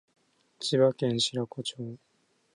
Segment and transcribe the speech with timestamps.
[0.57, 1.99] 千葉県白子町